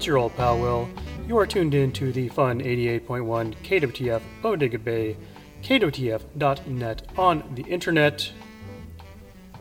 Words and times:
It's 0.00 0.06
your 0.06 0.16
old 0.16 0.34
pal 0.34 0.58
Will. 0.58 0.88
You 1.28 1.36
are 1.36 1.46
tuned 1.46 1.74
in 1.74 1.92
to 1.92 2.10
the 2.10 2.30
fun 2.30 2.60
88.1 2.62 3.54
KWTF 3.62 4.22
Bodega 4.40 4.78
Bay, 4.78 5.14
KWTF.net 5.62 7.02
on 7.18 7.44
the 7.54 7.64
internet. 7.64 8.32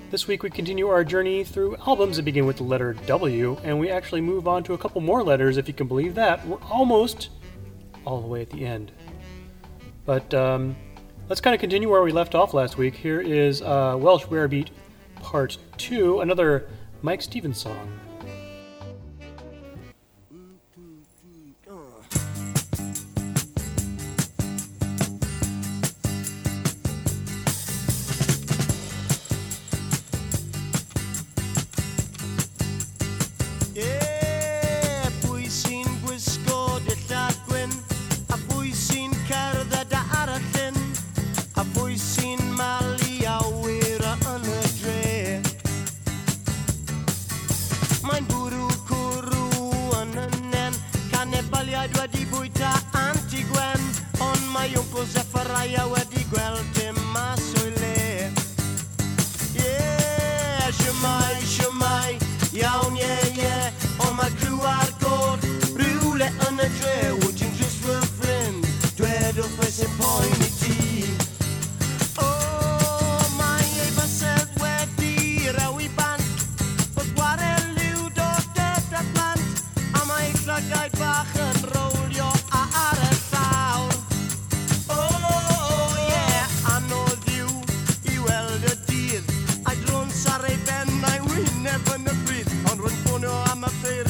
This 0.10 0.28
week 0.28 0.42
we 0.42 0.50
continue 0.50 0.88
our 0.88 1.04
journey 1.04 1.44
through 1.44 1.76
albums 1.86 2.16
that 2.16 2.24
begin 2.24 2.46
with 2.46 2.56
the 2.56 2.64
letter 2.64 2.94
W, 3.06 3.58
and 3.66 3.78
we 3.78 3.90
actually 3.90 4.22
move 4.22 4.48
on 4.48 4.64
to 4.64 4.74
a 4.76 4.78
couple 4.78 5.02
more 5.02 5.22
letters, 5.24 5.58
if 5.58 5.68
you 5.68 5.74
can 5.74 5.90
believe 5.90 6.16
that. 6.16 6.48
We're 6.48 6.64
almost 6.72 7.32
all 8.06 8.22
the 8.22 8.28
way 8.28 8.42
at 8.42 8.50
the 8.50 8.66
end. 8.66 8.94
But 10.06 10.34
um, 10.34 10.74
let's 11.28 11.42
kind 11.42 11.54
of 11.54 11.60
continue 11.60 11.90
where 11.90 12.02
we 12.02 12.14
left 12.14 12.34
off 12.34 12.54
last 12.54 12.78
week. 12.78 12.96
Here 12.96 13.20
is 13.20 13.62
uh, 13.62 13.98
Welsh 14.00 14.24
Rare 14.28 14.48
Beat 14.48 14.72
Part 15.16 15.58
2, 15.76 16.22
another 16.22 16.70
Mike 17.02 17.22
Stevens 17.22 17.58
song. 17.58 18.00
Wedi 55.60 55.99
ffonio 93.70 94.02
am 94.02 94.09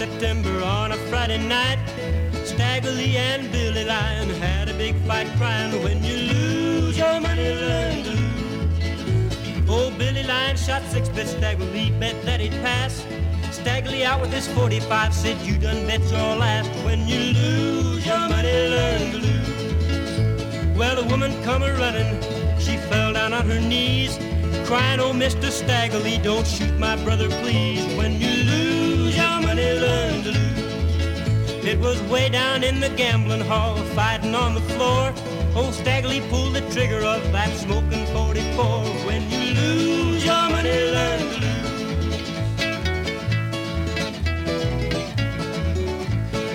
September 0.00 0.62
on 0.64 0.92
a 0.92 0.96
Friday 1.10 1.36
night. 1.36 1.78
Stagger 2.46 2.88
and 2.88 3.52
Billy 3.52 3.84
Lyon 3.84 4.30
had 4.30 4.70
a 4.70 4.72
big 4.72 4.96
fight 5.06 5.26
crying 5.36 5.82
when 5.82 6.02
you 6.02 6.16
lose 6.16 6.96
your 6.96 7.20
money, 7.20 7.52
learn 7.52 8.04
to 8.04 8.10
lose. 8.10 9.68
Oh, 9.68 9.92
Billy 9.98 10.22
Lyon 10.22 10.56
shot 10.56 10.80
six 10.84 11.10
bets, 11.10 11.32
Stagger 11.32 11.66
bet 12.00 12.16
that 12.24 12.40
he'd 12.40 12.52
pass. 12.62 13.04
Stagger 13.50 14.02
out 14.06 14.22
with 14.22 14.32
his 14.32 14.48
45 14.48 15.12
said 15.12 15.38
you 15.42 15.58
done 15.58 15.86
bet 15.86 16.00
your 16.10 16.34
last. 16.34 16.70
When 16.82 17.06
you 17.06 17.34
lose 17.34 18.06
your 18.06 18.26
money, 18.30 18.68
learn 18.70 19.10
to 19.10 19.18
lose. 19.18 20.78
Well, 20.78 20.98
a 20.98 21.06
woman 21.08 21.30
come 21.42 21.62
a 21.62 21.74
running, 21.74 22.22
she 22.58 22.78
fell 22.88 23.12
down 23.12 23.34
on 23.34 23.44
her 23.46 23.60
knees, 23.60 24.16
crying, 24.66 24.98
Oh, 24.98 25.12
Mr. 25.12 25.50
Staggerly, 25.50 26.22
don't 26.22 26.46
shoot 26.46 26.74
my 26.78 26.96
brother, 27.04 27.28
please. 27.42 27.84
When 27.98 28.18
you 28.18 28.29
money, 29.50 29.72
learn 29.80 30.22
to 30.22 30.30
lose. 30.30 31.64
It 31.72 31.78
was 31.80 32.00
way 32.02 32.28
down 32.28 32.62
in 32.62 32.78
the 32.78 32.90
gambling 32.90 33.40
hall, 33.40 33.74
fighting 33.98 34.34
on 34.34 34.54
the 34.54 34.60
floor. 34.72 35.12
Old 35.56 35.74
Staggerly 35.74 36.20
pulled 36.30 36.54
the 36.54 36.60
trigger 36.74 37.02
of 37.14 37.20
that 37.32 37.50
smoking 37.56 38.06
44. 38.14 38.84
When 39.08 39.22
you 39.32 39.42
lose 39.60 40.24
your 40.24 40.44
money, 40.54 40.76
learn 40.96 41.22
to 41.32 41.38
lose. 41.46 41.70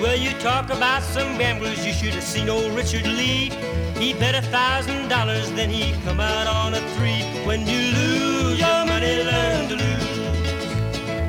Well, 0.02 0.18
you 0.18 0.32
talk 0.50 0.70
about 0.70 1.04
some 1.04 1.38
gamblers, 1.38 1.86
you 1.86 1.92
should 1.92 2.14
have 2.20 2.24
seen 2.24 2.48
old 2.50 2.72
Richard 2.80 3.08
Lee. 3.20 3.50
He 4.02 4.14
bet 4.14 4.36
a 4.36 4.42
thousand 4.58 5.10
dollars, 5.10 5.52
then 5.52 5.70
he 5.70 5.84
come 6.06 6.22
out 6.22 6.48
on 6.48 6.74
a 6.74 6.82
three. 6.96 7.24
When 7.46 7.68
you 7.68 7.82
lose 8.00 8.58
your 8.58 8.86
money, 8.86 9.24
learn 9.32 9.68
to 9.70 9.76
lose. 9.76 10.25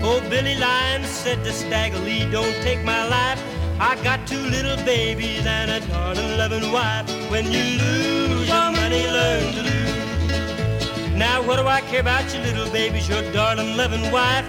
Oh, 0.08 0.20
Billy 0.30 0.54
Lyons 0.54 1.08
said 1.08 1.42
to 1.42 1.52
Stagger 1.52 1.98
don't 2.30 2.54
take 2.62 2.84
my 2.84 3.08
life. 3.08 3.42
I 3.80 4.00
got 4.04 4.24
two 4.24 4.38
little 4.38 4.76
babies 4.84 5.44
and 5.44 5.68
a 5.68 5.80
darling 5.88 6.38
loving 6.38 6.70
wife. 6.70 7.10
When 7.28 7.46
you 7.50 7.64
lose 7.82 8.46
your 8.46 8.70
money, 8.70 9.02
learn 9.04 9.52
to 9.54 9.62
lose. 9.62 11.12
Now 11.12 11.42
what 11.42 11.56
do 11.56 11.66
I 11.66 11.80
care 11.80 12.02
about 12.02 12.32
your 12.32 12.44
little 12.44 12.70
babies, 12.70 13.08
your 13.08 13.20
darling 13.32 13.76
loving 13.76 14.12
wife? 14.12 14.46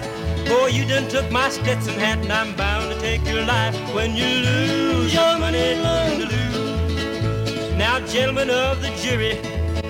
Boy, 0.48 0.68
you 0.68 0.86
done 0.88 1.10
took 1.10 1.30
my 1.32 1.50
Stetson 1.50 1.96
hat 1.96 2.20
and 2.20 2.32
I'm 2.32 2.56
bound 2.56 2.94
to 2.94 3.02
take 3.02 3.26
your 3.26 3.44
life. 3.44 3.76
When 3.96 4.16
you 4.16 4.28
lose 4.28 5.12
your 5.12 5.40
money, 5.40 5.74
learn 5.82 6.20
to 6.20 6.26
lose. 6.36 7.74
Now, 7.76 8.00
gentlemen 8.06 8.52
of 8.52 8.84
the 8.84 8.92
jury, 9.02 9.38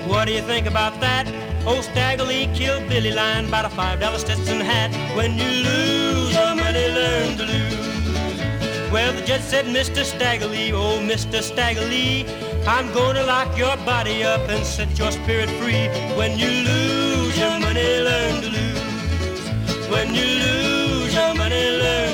what 0.08 0.28
do 0.28 0.32
you 0.32 0.40
think 0.40 0.66
about 0.66 0.98
that? 1.00 1.37
Old 1.68 1.84
Stagger 1.84 2.24
Lee 2.24 2.46
killed 2.54 2.88
Billy 2.88 3.12
Lyon 3.12 3.44
about 3.44 3.66
a 3.66 3.68
five 3.68 4.00
dollar 4.00 4.16
Stetson 4.16 4.58
hat. 4.58 4.90
When 5.14 5.36
you 5.36 5.50
lose 5.68 6.32
your 6.32 6.54
money, 6.54 6.88
learn 6.88 7.36
to 7.36 7.44
lose. 7.44 8.90
Well, 8.90 9.12
the 9.12 9.20
judge 9.20 9.42
said, 9.42 9.66
Mr. 9.66 10.02
Stagger 10.02 10.46
Lee, 10.46 10.72
oh, 10.72 10.98
Mr. 11.12 11.42
Stagger 11.42 11.84
Lee, 11.84 12.24
I'm 12.66 12.90
gonna 12.94 13.22
lock 13.24 13.50
your 13.58 13.76
body 13.84 14.24
up 14.24 14.40
and 14.48 14.64
set 14.64 14.98
your 14.98 15.12
spirit 15.12 15.50
free. 15.60 15.88
When 16.16 16.38
you 16.38 16.48
lose 16.70 17.36
your 17.38 17.60
money, 17.60 18.00
learn 18.08 18.40
to 18.40 18.48
lose. 18.48 19.88
When 19.90 20.14
you 20.14 20.28
lose 20.46 21.12
your 21.14 21.34
money, 21.34 21.64
learn 21.82 22.07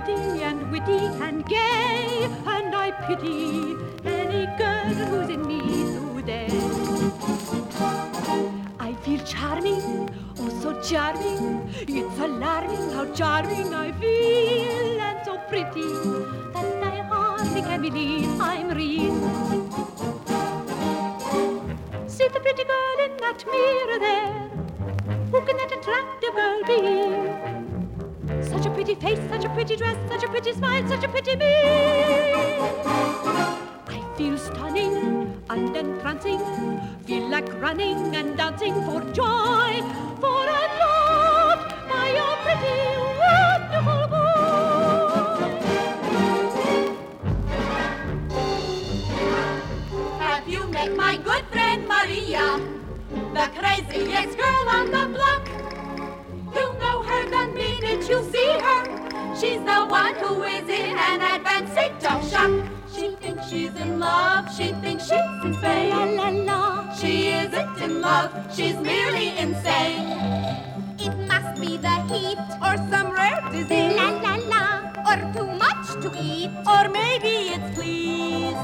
pretty 0.00 0.42
and 0.42 0.70
witty 0.70 1.06
and 1.24 1.46
gay, 1.46 2.28
and 2.46 2.74
I 2.74 2.90
pity 3.06 3.76
any 4.04 4.44
girl 4.58 4.92
who's 5.08 5.30
in 5.30 5.46
me 5.46 5.60
today. 6.16 6.48
I 8.78 8.92
feel 9.02 9.20
charming, 9.24 10.10
oh 10.38 10.48
so 10.60 10.80
charming. 10.82 11.70
It's 11.88 12.18
alarming 12.18 12.90
how 12.92 13.06
charming 13.14 13.72
I 13.72 13.92
feel, 13.92 15.00
and 15.00 15.24
so 15.24 15.38
pretty 15.48 15.88
that 16.52 16.82
I 16.82 16.96
hardly 17.12 17.62
can 17.62 17.80
believe 17.80 18.40
I'm 18.40 18.68
real. 18.68 19.14
See 22.06 22.28
the 22.28 22.40
pretty 22.40 22.64
girl 22.64 22.98
in 23.06 23.16
that 23.18 23.44
mirror 23.50 23.98
there. 23.98 24.50
Who 25.30 25.40
can 25.40 25.56
that 25.56 25.72
attractive 25.72 26.34
girl 26.34 26.62
be? 26.66 27.55
A 28.76 28.78
pretty 28.78 29.00
face, 29.00 29.18
such 29.30 29.42
a 29.42 29.48
pretty 29.48 29.74
dress, 29.74 29.96
such 30.06 30.22
a 30.22 30.28
pretty 30.28 30.52
smile, 30.52 30.86
such 30.86 31.02
a 31.02 31.08
pretty 31.08 31.34
me. 31.34 31.46
I 33.88 34.02
feel 34.18 34.36
stunning 34.36 35.42
and 35.48 35.74
entrancing, 35.74 36.40
feel 37.06 37.26
like 37.30 37.50
running 37.62 38.14
and 38.14 38.36
dancing 38.36 38.74
for 38.84 39.00
joy, 39.14 39.80
for 40.20 40.44
I'm 40.58 40.78
loved 40.82 41.72
by 41.88 42.10
your 42.18 42.36
pretty, 42.44 42.76
wonderful 43.24 44.08
boy. 44.12 44.36
Have 50.18 50.46
you 50.46 50.66
met 50.68 50.94
my 50.94 51.16
good 51.16 51.46
friend 51.46 51.88
Maria? 51.88 52.60
The 53.32 53.48
craziest 53.56 54.36
girl 54.36 54.68
on 54.68 54.90
the 54.90 55.06
block. 55.16 55.48
You'll 56.54 56.74
know 56.74 57.02
her 57.04 57.24
the 57.30 57.46
minute 57.86 58.08
you 58.08 58.22
see 58.32 58.50
her. 58.66 58.80
She's 59.40 59.60
the 59.60 59.86
one 59.86 60.14
who 60.16 60.42
is 60.42 60.68
in 60.68 60.96
an 61.08 61.20
advanced 61.34 61.72
state 61.72 62.04
of 62.10 62.18
shock. 62.30 62.50
She 62.94 63.10
thinks 63.20 63.48
she's 63.48 63.74
in 63.74 64.00
love. 64.00 64.44
She 64.56 64.72
thinks 64.84 65.04
she's 65.04 65.44
insane. 65.44 65.90
La 65.90 66.04
la 66.04 66.28
la. 66.48 66.94
She 66.94 67.28
isn't 67.28 67.78
in 67.80 68.00
love. 68.00 68.30
She's 68.54 68.76
merely 68.76 69.28
insane. 69.38 70.08
It 70.98 71.14
must 71.28 71.60
be 71.60 71.76
the 71.76 71.96
heat 72.10 72.38
or 72.66 72.76
some 72.90 73.12
rare 73.12 73.42
disease. 73.52 73.94
La 73.96 74.08
la 74.24 74.34
la. 74.52 74.64
Or 75.08 75.18
too 75.34 75.46
much 75.64 75.86
to 76.02 76.08
eat. 76.20 76.50
Or 76.66 76.88
maybe 76.88 77.34
it's 77.54 77.68
fleas. 77.76 78.58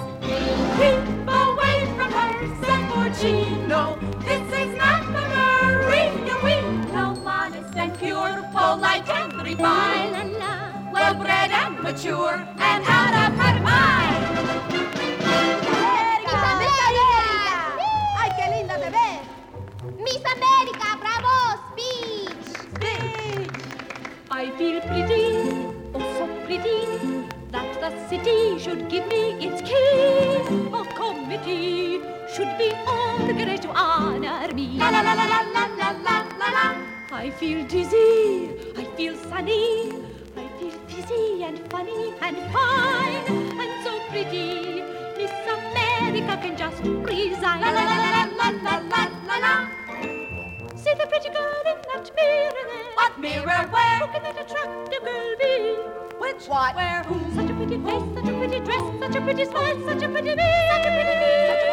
Keep 0.79 0.99
away 1.43 1.79
from 1.97 2.11
her, 2.19 2.33
send 2.65 2.85
for 2.93 3.09
Chino. 3.21 3.83
This 4.27 4.47
is 4.63 4.71
not 4.77 5.03
the 5.15 5.25
Maria 5.35 6.13
we 6.45 6.72
polite 8.73 9.09
and 9.09 9.33
La 9.37 9.43
refined. 9.43 10.37
Well 10.93 11.15
bred 11.15 11.51
and 11.51 11.75
mature, 11.83 12.37
and 12.71 12.83
out 12.99 13.15
of 13.23 13.33
her 13.43 13.57
mind. 13.61 14.23
¡Miss 16.61 16.79
América! 16.93 17.59
¡Ay, 18.21 18.31
qué 18.37 18.47
linda 18.55 18.77
te 18.83 18.91
ves! 18.97 19.21
¡Miss 20.05 20.23
América, 20.35 20.89
bravo! 21.03 21.37
¡Speech! 21.69 22.51
I 24.31 24.51
feel 24.57 24.81
pretty, 24.89 25.27
oh 25.95 26.05
so 26.17 26.25
pretty, 26.47 26.81
that 27.51 27.69
the 27.83 27.91
city 28.09 28.59
should 28.59 28.89
give 28.89 29.07
me 29.09 29.23
its 29.47 29.61
key. 29.69 30.49
A 30.73 30.83
committee 30.97 32.01
should 32.35 32.53
be 32.57 32.73
organized 32.87 33.65
to 33.65 33.71
honor 33.71 34.49
me. 34.55 34.79
La 34.79 34.89
la 34.89 35.01
la 35.03 35.13
la 35.13 35.27
la 35.33 35.41
la 35.57 35.65
la 35.81 35.91
la 36.07 36.17
la 36.41 36.49
la. 36.57 36.92
I 37.15 37.29
feel 37.29 37.63
dizzy, 37.69 38.49
I 38.75 38.85
feel 38.97 39.15
sunny, 39.29 39.93
I 40.35 40.49
feel 40.59 40.71
fizzy 40.89 41.45
and 41.45 41.59
funny 41.71 42.15
and 42.23 42.37
fine 42.51 43.27
and 43.61 43.85
so 43.85 44.01
pretty. 44.09 44.81
Miss 45.19 45.31
America 45.47 46.39
can 46.41 46.57
just 46.57 46.81
resign. 46.83 47.61
La 47.61 47.71
la 47.71 47.85
la 47.85 47.97
la 48.01 48.23
la 48.39 48.49
la 48.65 48.77
la 48.89 49.03
la 49.29 49.37
la. 49.45 49.69
See 50.75 50.95
the 50.95 51.07
pretty 51.07 51.29
girl 51.29 51.63
in 51.67 51.79
that 51.93 52.11
mirror 52.17 52.65
there. 52.71 52.95
What 52.95 53.21
mirror 53.21 53.61
Who 53.61 53.73
where? 53.75 54.09
can 54.09 54.23
that 54.23 54.41
attractive 54.41 55.05
girl 55.05 55.35
be? 55.39 55.77
Which 56.19 56.47
what? 56.49 56.75
Where 56.75 57.03
who? 57.05 57.21
Such 57.35 57.51
a 57.51 57.55
pretty 57.55 57.77
face, 57.77 58.09
such 58.17 58.29
a 58.29 58.39
pretty 58.39 58.61
dress, 58.61 58.85
such 59.01 59.17
a 59.17 59.21
pretty 59.21 59.45
smile, 59.45 59.79
such 59.87 60.03
a 60.03 60.09
pretty 60.09 60.35
me, 60.35 60.49
such 60.73 60.87
a 60.87 60.91
pretty 60.97 61.15
me, 61.21 61.31
Such 61.47 61.61
a 61.61 61.61
such 61.61 61.61
a 61.61 61.61
pretty 61.61 61.67
me. 61.67 61.72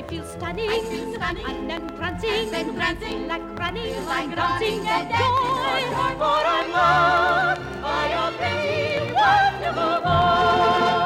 I 0.00 0.02
feel 0.04 0.24
stunning, 0.24 0.70
I 0.70 0.80
feel 0.80 1.14
stunning, 1.14 1.44
and 1.44 1.70
entrancing, 1.70 2.30
and 2.30 2.68
entrancing, 2.70 3.28
like 3.28 3.42
running, 3.58 3.92
feel 3.92 4.02
like 4.04 4.34
dancing, 4.34 4.78
running 4.80 4.88
and 4.88 5.08
dancing 5.10 5.56
joy, 5.60 6.16
for 6.16 6.40
I'm 6.48 6.72
loved 6.72 7.82
by 7.82 8.06
a 8.08 8.32
pretty, 8.32 9.12
wonderful 9.12 10.00
boy. 10.00 10.99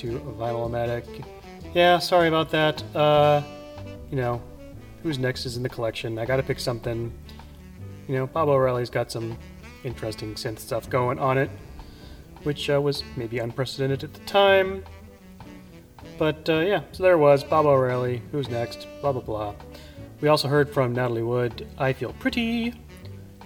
To 0.00 0.18
Vinyl-O-Matic. 0.38 1.26
Yeah, 1.74 1.98
sorry 1.98 2.28
about 2.28 2.50
that. 2.52 2.82
Uh, 2.96 3.42
you 4.10 4.16
know, 4.16 4.40
who's 5.02 5.18
next 5.18 5.44
is 5.44 5.58
in 5.58 5.62
the 5.62 5.68
collection. 5.68 6.18
I 6.18 6.24
gotta 6.24 6.42
pick 6.42 6.58
something. 6.58 7.12
You 8.08 8.14
know, 8.14 8.26
Baba 8.26 8.52
O'Riley's 8.52 8.88
got 8.88 9.12
some 9.12 9.36
interesting 9.84 10.36
synth 10.36 10.58
stuff 10.58 10.88
going 10.88 11.18
on 11.18 11.36
it, 11.36 11.50
which 12.44 12.70
uh, 12.70 12.80
was 12.80 13.04
maybe 13.14 13.40
unprecedented 13.40 14.02
at 14.02 14.14
the 14.14 14.20
time. 14.20 14.84
But 16.16 16.48
uh, 16.48 16.60
yeah, 16.60 16.80
so 16.92 17.02
there 17.02 17.18
was 17.18 17.44
Baba 17.44 17.68
O'Riley. 17.68 18.22
Who's 18.32 18.48
next? 18.48 18.88
Blah 19.02 19.12
blah 19.12 19.20
blah. 19.20 19.54
We 20.22 20.28
also 20.28 20.48
heard 20.48 20.70
from 20.70 20.94
Natalie 20.94 21.22
Wood, 21.22 21.68
I 21.76 21.92
Feel 21.92 22.14
Pretty, 22.14 22.72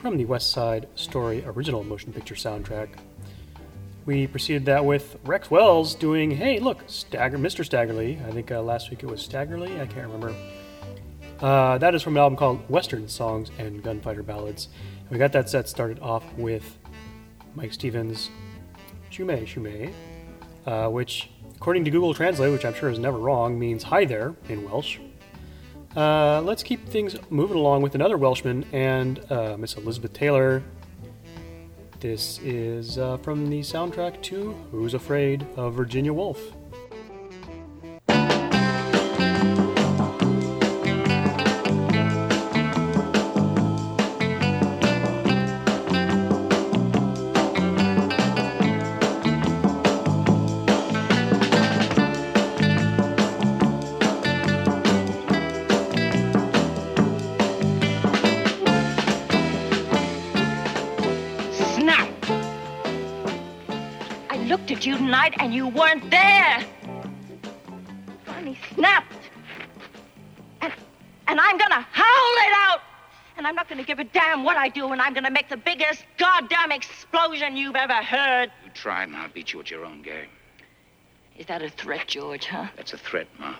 from 0.00 0.16
the 0.16 0.24
West 0.24 0.52
Side 0.52 0.86
Story 0.94 1.44
original 1.46 1.82
motion 1.82 2.12
picture 2.12 2.36
soundtrack. 2.36 2.90
We 4.06 4.26
preceded 4.26 4.66
that 4.66 4.84
with 4.84 5.16
Rex 5.24 5.50
Wells 5.50 5.94
doing, 5.94 6.30
hey, 6.30 6.58
look, 6.58 6.82
Stagger, 6.86 7.38
Mr. 7.38 7.64
Staggerly. 7.64 8.22
I 8.26 8.32
think 8.32 8.52
uh, 8.52 8.60
last 8.60 8.90
week 8.90 9.02
it 9.02 9.06
was 9.06 9.26
Staggerly, 9.26 9.80
I 9.80 9.86
can't 9.86 10.06
remember. 10.06 10.34
Uh, 11.40 11.78
that 11.78 11.94
is 11.94 12.02
from 12.02 12.16
an 12.16 12.20
album 12.20 12.36
called 12.36 12.68
Western 12.68 13.08
Songs 13.08 13.50
and 13.58 13.82
Gunfighter 13.82 14.22
Ballads. 14.22 14.68
We 15.08 15.16
got 15.16 15.32
that 15.32 15.48
set 15.48 15.70
started 15.70 16.00
off 16.00 16.24
with 16.34 16.78
Mike 17.54 17.72
Stevens' 17.72 18.28
Shume 19.10 19.46
Shume, 19.46 19.92
uh, 20.66 20.90
which, 20.90 21.30
according 21.56 21.84
to 21.86 21.90
Google 21.90 22.12
Translate, 22.12 22.52
which 22.52 22.66
I'm 22.66 22.74
sure 22.74 22.90
is 22.90 22.98
never 22.98 23.16
wrong, 23.16 23.58
means 23.58 23.82
hi 23.82 24.04
there 24.04 24.34
in 24.50 24.68
Welsh. 24.68 24.98
Uh, 25.96 26.42
let's 26.42 26.62
keep 26.62 26.86
things 26.88 27.16
moving 27.30 27.56
along 27.56 27.80
with 27.80 27.94
another 27.94 28.18
Welshman 28.18 28.66
and 28.72 29.20
uh, 29.30 29.56
Miss 29.56 29.76
Elizabeth 29.76 30.12
Taylor. 30.12 30.62
This 32.04 32.38
is 32.40 32.98
uh, 32.98 33.16
from 33.16 33.48
the 33.48 33.60
soundtrack 33.60 34.20
to 34.24 34.54
Who's 34.70 34.92
Afraid 34.92 35.46
of 35.56 35.72
Virginia 35.72 36.12
Woolf. 36.12 36.53
Looked 65.14 65.38
at 65.38 65.42
you 65.42 65.44
tonight 65.44 65.44
and 65.44 65.54
you 65.54 65.68
weren't 65.68 66.10
there. 66.10 66.64
Finally 68.24 68.58
snapped. 68.74 69.12
And, 70.60 70.72
and 71.26 71.40
I'm 71.40 71.58
gonna 71.58 71.86
howl 71.92 72.34
it 72.46 72.52
out. 72.68 72.80
And 73.36 73.46
I'm 73.46 73.54
not 73.54 73.68
gonna 73.68 73.84
give 73.84 73.98
a 73.98 74.04
damn 74.04 74.44
what 74.44 74.56
I 74.56 74.68
do, 74.68 74.92
and 74.92 75.02
I'm 75.02 75.12
gonna 75.12 75.30
make 75.30 75.48
the 75.48 75.56
biggest 75.56 76.04
goddamn 76.18 76.70
explosion 76.70 77.56
you've 77.56 77.76
ever 77.76 77.94
heard. 77.94 78.50
You 78.64 78.70
try 78.74 79.02
and 79.02 79.16
I'll 79.16 79.28
beat 79.28 79.52
you 79.52 79.60
at 79.60 79.70
your 79.70 79.84
own 79.84 80.02
game. 80.02 80.28
Is 81.36 81.46
that 81.46 81.62
a 81.62 81.68
threat, 81.68 82.06
George, 82.06 82.46
huh? 82.46 82.68
That's 82.76 82.92
a 82.92 82.98
threat, 82.98 83.26
Martha. 83.40 83.58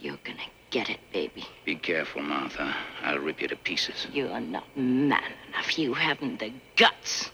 You're 0.00 0.18
gonna 0.24 0.38
get 0.70 0.88
it, 0.88 1.00
baby. 1.12 1.44
Be 1.66 1.76
careful, 1.76 2.22
Martha. 2.22 2.74
I'll 3.02 3.18
rip 3.18 3.42
you 3.42 3.48
to 3.48 3.56
pieces. 3.56 4.06
You're 4.12 4.40
not 4.40 4.64
man 4.76 5.22
enough. 5.48 5.78
You 5.78 5.92
haven't 5.92 6.40
the 6.40 6.52
guts. 6.76 7.30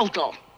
Total. 0.00 0.49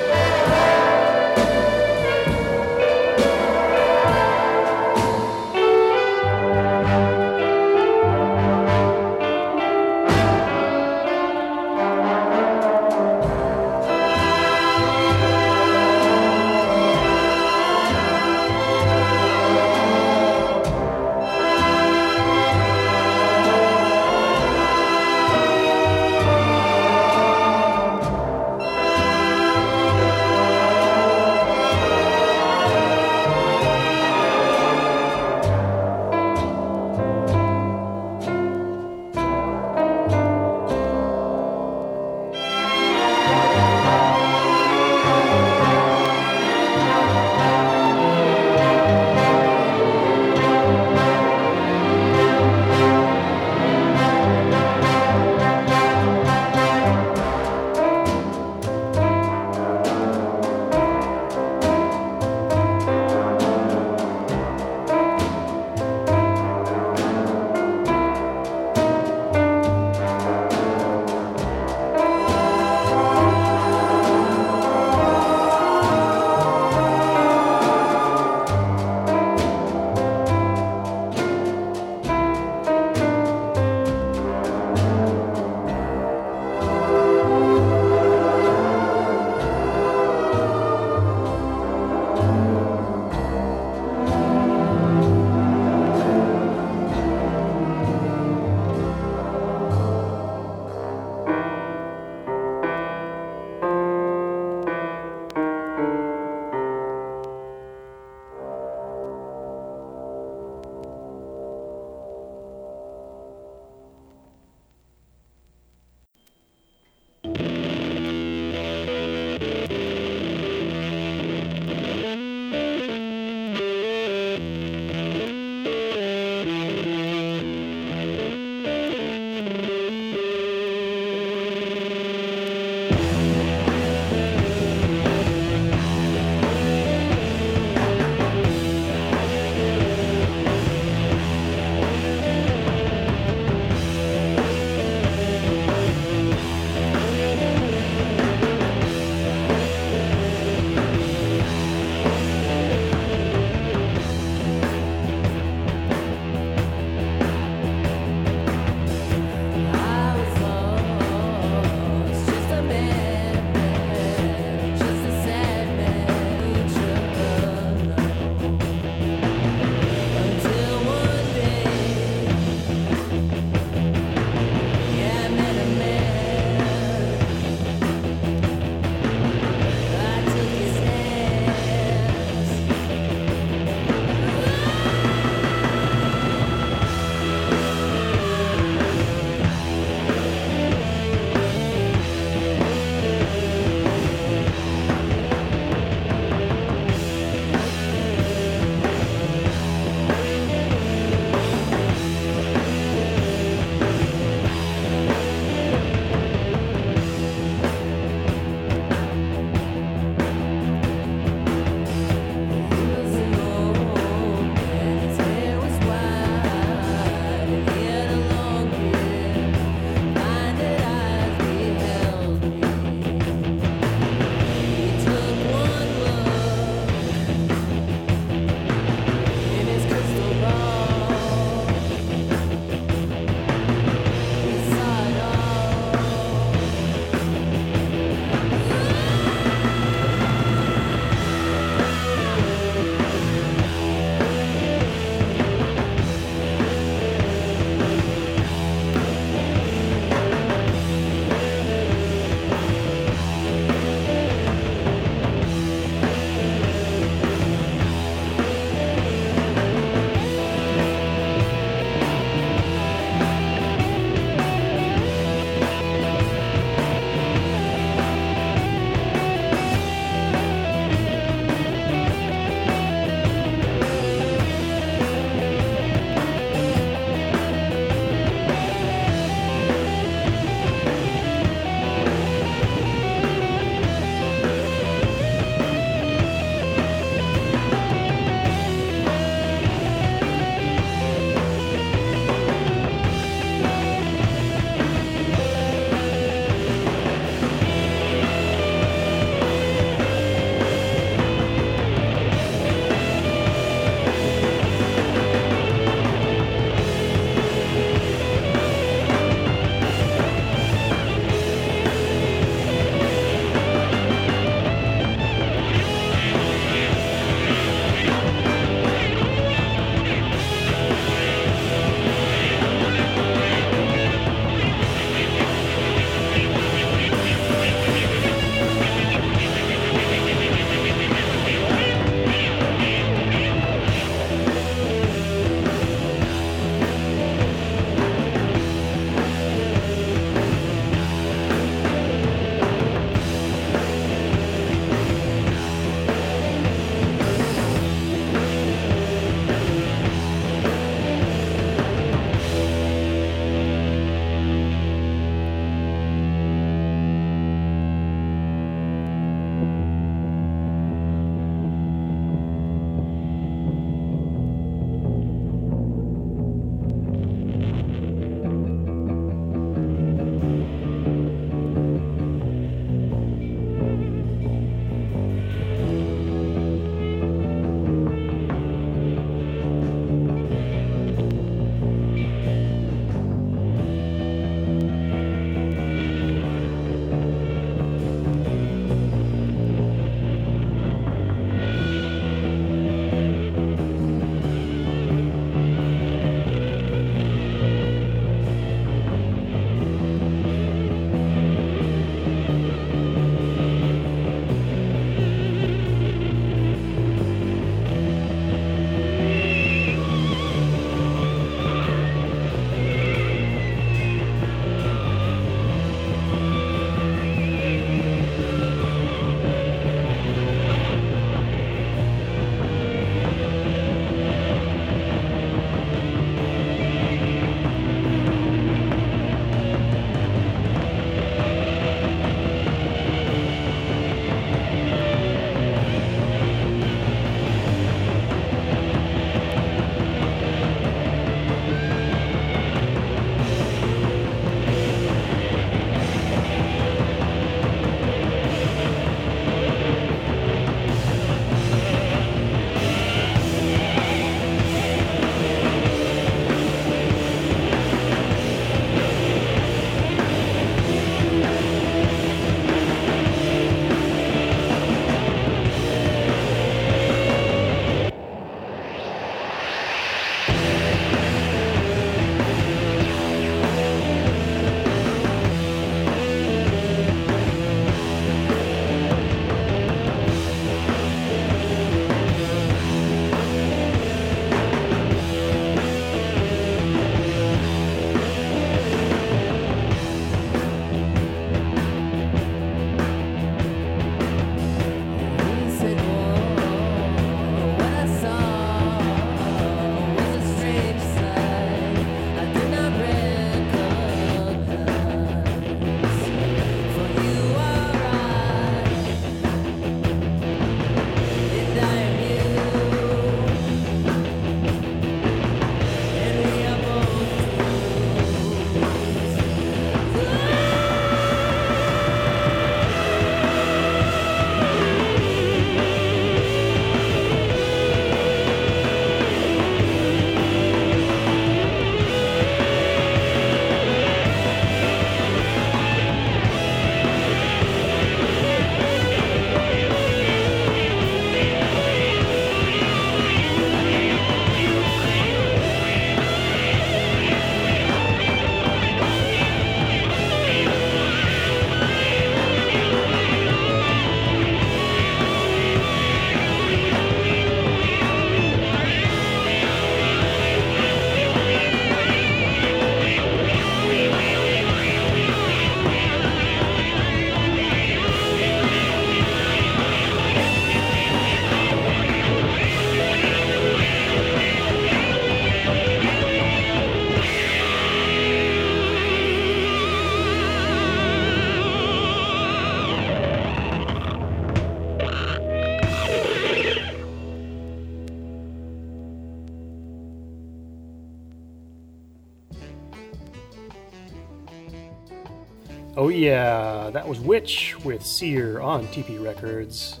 Yeah, 596.18 596.90
that 596.90 597.06
was 597.06 597.20
Witch 597.20 597.76
with 597.84 598.04
Seer 598.04 598.60
on 598.60 598.88
TP 598.88 599.22
Records. 599.22 600.00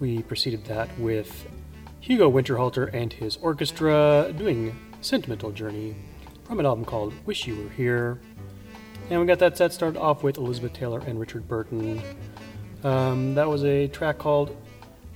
We 0.00 0.22
preceded 0.22 0.64
that 0.64 0.88
with 0.98 1.48
Hugo 2.00 2.28
Winterhalter 2.30 2.92
and 2.92 3.12
his 3.12 3.36
orchestra 3.36 4.34
doing 4.36 4.76
Sentimental 5.02 5.52
Journey 5.52 5.94
from 6.42 6.58
an 6.58 6.66
album 6.66 6.84
called 6.84 7.14
Wish 7.24 7.46
You 7.46 7.56
Were 7.56 7.70
Here. 7.70 8.20
And 9.08 9.20
we 9.20 9.26
got 9.26 9.38
that 9.38 9.56
set 9.56 9.72
started 9.72 9.96
off 9.96 10.24
with 10.24 10.38
Elizabeth 10.38 10.72
Taylor 10.72 10.98
and 11.06 11.20
Richard 11.20 11.46
Burton. 11.46 12.02
Um, 12.82 13.36
that 13.36 13.48
was 13.48 13.64
a 13.64 13.86
track 13.86 14.18
called 14.18 14.56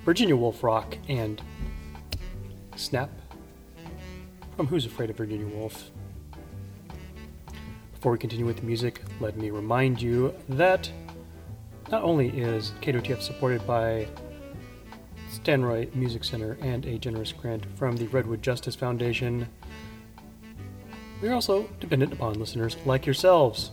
Virginia 0.04 0.36
Woolf 0.36 0.62
Rock 0.62 0.96
and 1.08 1.42
Snap 2.76 3.10
from 4.56 4.68
Who's 4.68 4.86
Afraid 4.86 5.10
of 5.10 5.16
Virginia 5.16 5.48
Woolf. 5.48 5.90
Before 8.00 8.12
we 8.12 8.18
continue 8.18 8.46
with 8.46 8.56
the 8.56 8.62
music, 8.62 9.02
let 9.20 9.36
me 9.36 9.50
remind 9.50 10.00
you 10.00 10.34
that 10.48 10.90
not 11.90 12.02
only 12.02 12.28
is 12.30 12.72
KWTF 12.80 13.20
supported 13.20 13.66
by 13.66 14.08
Stanroy 15.30 15.94
Music 15.94 16.24
Center 16.24 16.56
and 16.62 16.86
a 16.86 16.96
generous 16.96 17.30
grant 17.32 17.66
from 17.76 17.98
the 17.98 18.06
Redwood 18.06 18.42
Justice 18.42 18.74
Foundation, 18.74 19.46
we 21.20 21.28
are 21.28 21.34
also 21.34 21.68
dependent 21.78 22.14
upon 22.14 22.40
listeners 22.40 22.78
like 22.86 23.04
yourselves. 23.04 23.70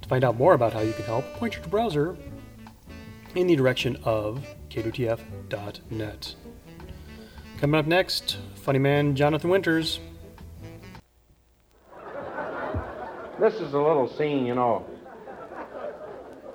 To 0.00 0.08
find 0.08 0.24
out 0.24 0.38
more 0.38 0.54
about 0.54 0.72
how 0.72 0.80
you 0.80 0.94
can 0.94 1.04
help, 1.04 1.26
point 1.34 1.52
your 1.52 1.66
browser 1.66 2.16
in 3.34 3.46
the 3.46 3.54
direction 3.54 3.98
of 4.02 4.46
kwtf.net. 4.70 6.34
Coming 7.58 7.78
up 7.78 7.86
next, 7.86 8.38
funny 8.54 8.78
man 8.78 9.14
Jonathan 9.14 9.50
Winters. 9.50 10.00
This 13.40 13.54
is 13.54 13.72
a 13.72 13.78
little 13.78 14.08
scene, 14.16 14.46
you 14.46 14.54
know, 14.56 14.84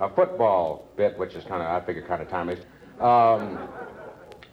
a 0.02 0.10
football 0.10 0.86
bit, 0.98 1.17
which 1.17 1.34
is 1.34 1.46
kind 1.46 1.62
of, 1.62 1.69
I 1.69 1.86
figure, 1.86 2.06
kind 2.06 2.22
of 2.22 2.28
timeless. 2.30 2.60
Um, 3.00 3.58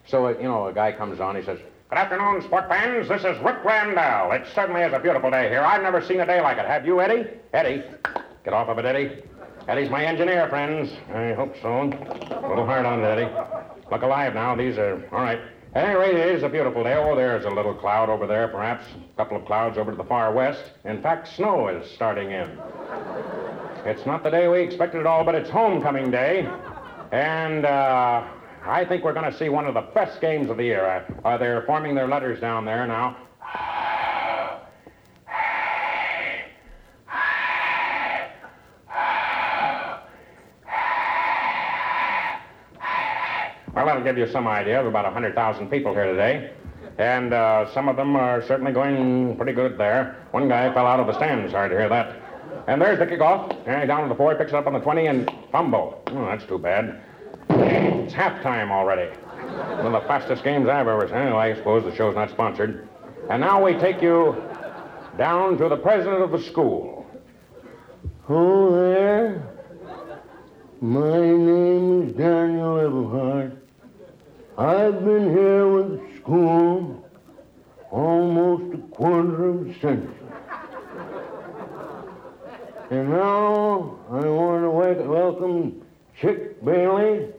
so, 0.07 0.27
uh, 0.27 0.31
you 0.31 0.45
know, 0.45 0.69
a 0.69 0.73
guy 0.73 0.93
comes 0.93 1.19
on, 1.19 1.35
he 1.35 1.43
says, 1.43 1.59
Good 1.89 1.99
afternoon, 1.99 2.41
sport 2.43 2.69
fans. 2.69 3.09
This 3.09 3.25
is 3.25 3.37
Rick 3.43 3.65
Randall. 3.65 4.31
It 4.31 4.47
certainly 4.55 4.83
is 4.83 4.93
a 4.93 5.01
beautiful 5.01 5.29
day 5.29 5.49
here. 5.49 5.63
I've 5.63 5.83
never 5.83 6.01
seen 6.01 6.21
a 6.21 6.27
day 6.27 6.41
like 6.41 6.57
it. 6.57 6.67
Have 6.67 6.87
you, 6.87 7.01
Eddie? 7.01 7.29
Eddie, 7.53 7.83
get 8.45 8.55
off 8.55 8.69
of 8.69 8.79
it, 8.79 8.85
Eddie. 8.85 9.25
Eddie's 9.67 9.91
my 9.91 10.05
engineer, 10.05 10.49
friends. 10.49 10.89
I 11.13 11.33
hope 11.33 11.57
so. 11.61 11.83
A 11.83 12.47
little 12.49 12.65
hard 12.65 12.87
on 12.87 13.01
it, 13.01 13.07
Eddie. 13.07 13.35
Look 13.91 14.03
alive 14.03 14.35
now. 14.35 14.55
These 14.55 14.79
are, 14.79 15.05
all 15.11 15.21
right. 15.21 15.41
At 15.73 15.85
any 15.85 15.95
rate, 15.95 16.17
it 16.17 16.35
is 16.35 16.43
a 16.43 16.49
beautiful 16.49 16.83
day. 16.83 16.97
Oh, 16.97 17.15
there's 17.15 17.45
a 17.45 17.51
little 17.51 17.75
cloud 17.75 18.09
over 18.09 18.27
there, 18.27 18.49
perhaps. 18.49 18.85
A 19.15 19.17
couple 19.17 19.37
of 19.37 19.45
clouds 19.45 19.79
over 19.79 19.93
to 19.93 19.97
the 19.97 20.03
far 20.03 20.33
west. 20.33 20.73
In 20.85 21.01
fact, 21.01 21.29
snow 21.37 21.69
is 21.69 21.89
starting 21.93 22.33
in. 22.33 22.59
It's 23.85 24.05
not 24.05 24.25
the 24.25 24.31
day 24.31 24.49
we 24.49 24.63
expected 24.63 24.99
at 24.99 25.07
all, 25.07 25.23
but 25.23 25.37
it's 25.37 25.49
homecoming 25.49 26.11
day. 26.11 26.41
And 27.13 27.65
uh, 27.65 28.27
I 28.65 28.85
think 28.85 29.05
we're 29.05 29.13
going 29.13 29.31
to 29.31 29.39
see 29.39 29.49
one 29.49 29.65
of 29.65 29.75
the 29.75 29.83
best 29.95 30.21
games 30.21 30.51
of 30.51 30.57
the 30.57 30.65
year. 30.65 31.07
Uh, 31.25 31.39
they're 31.39 31.63
forming 31.63 31.95
their 31.95 32.09
letters 32.09 32.41
down 32.41 32.65
there 32.65 32.85
now. 32.89 33.17
Well, 43.73 43.87
that'll 44.01 44.15
give 44.15 44.27
you 44.27 44.33
some 44.33 44.47
idea 44.47 44.81
of 44.81 44.87
about 44.87 45.05
100,000 45.05 45.71
people 45.71 45.93
here 45.93 46.07
today. 46.07 46.53
And 46.99 47.33
uh, 47.33 47.73
some 47.73 47.89
of 47.89 47.97
them 47.97 48.17
are 48.17 48.43
certainly 48.47 48.73
going 48.73 49.37
pretty 49.37 49.53
good 49.53 49.79
there. 49.79 50.17
One 50.33 50.49
guy 50.49 50.73
fell 50.73 50.87
out 50.87 51.01
of 51.01 51.07
the 51.07 51.15
stands. 51.15 51.53
Sorry 51.53 51.69
to 51.69 51.77
hear 51.77 51.89
that. 51.89 52.17
And 52.67 52.81
there's 52.81 52.99
the 52.99 53.07
kickoff. 53.07 53.57
And 53.67 53.89
down 53.89 54.03
to 54.03 54.09
the 54.09 54.15
four, 54.15 54.33
He 54.33 54.39
picks 54.39 54.53
it 54.53 54.57
up 54.57 54.67
on 54.67 54.73
the 54.73 54.81
20 54.81 55.07
and 55.07 55.31
fumble. 55.53 56.03
Oh, 56.09 56.25
that's 56.27 56.45
too 56.45 56.59
bad. 56.59 57.03
It's 57.51 58.13
halftime 58.13 58.71
already. 58.71 59.11
One 59.83 59.95
of 59.95 60.03
the 60.03 60.09
fastest 60.09 60.45
games 60.45 60.69
I've 60.69 60.89
ever 60.89 61.07
seen. 61.07 61.17
Anyway, 61.17 61.53
I 61.53 61.55
suppose 61.57 61.85
the 61.85 61.95
show's 61.95 62.15
not 62.15 62.31
sponsored. 62.31 62.89
And 63.29 63.41
now 63.41 63.65
we 63.65 63.75
take 63.75 64.03
you 64.03 64.43
down 65.17 65.59
to 65.59 65.69
the 65.69 65.77
president 65.77 66.23
of 66.23 66.33
the 66.33 66.43
school. 66.43 67.07
Oh, 68.29 68.73
there. 68.73 69.47
My 70.81 71.19
name 71.19 72.09
is 72.09 72.13
Daniel 72.13 72.77
Everhart. 72.77 73.60
I've 74.61 75.03
been 75.03 75.31
here 75.31 75.67
with 75.69 75.89
the 75.99 76.17
school 76.19 77.03
almost 77.91 78.75
a 78.75 78.79
quarter 78.95 79.49
of 79.49 79.67
a 79.67 79.81
century. 79.81 80.15
And 82.91 83.09
now 83.09 83.99
I 84.11 84.27
want 84.27 84.63
to 84.65 84.71
wel- 84.71 85.09
welcome 85.09 85.83
Chick 86.21 86.63
Bailey, 86.63 87.33